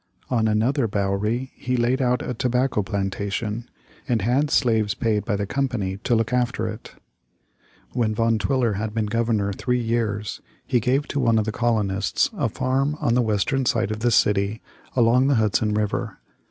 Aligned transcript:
On 0.31 0.47
another 0.47 0.87
bouwerie 0.87 1.51
he 1.53 1.77
laid 1.77 2.01
out 2.01 2.27
a 2.27 2.33
tobacco 2.33 2.81
plantation, 2.81 3.69
and 4.07 4.23
had 4.23 4.49
slaves 4.49 4.95
paid 4.95 5.25
by 5.25 5.35
the 5.35 5.45
Company 5.45 5.97
to 5.97 6.15
look 6.15 6.33
after 6.33 6.65
it. 6.67 6.95
[Illustration: 7.93 8.15
Van 8.15 8.15
Twiller's 8.15 8.15
Defiance.] 8.15 8.15
When 8.15 8.15
Van 8.15 8.39
Twiller 8.39 8.73
had 8.79 8.93
been 8.95 9.05
Governor 9.05 9.53
three 9.53 9.79
years, 9.79 10.41
he 10.65 10.79
gave 10.79 11.07
to 11.09 11.19
one 11.19 11.37
of 11.37 11.45
the 11.45 11.51
colonists 11.51 12.31
a 12.35 12.49
farm 12.49 12.97
on 12.99 13.13
the 13.13 13.21
western 13.21 13.67
side 13.67 13.91
of 13.91 13.99
the 13.99 14.09
city 14.09 14.59
along 14.95 15.27
the 15.27 15.35
Hudson 15.35 15.75
River. 15.75 16.17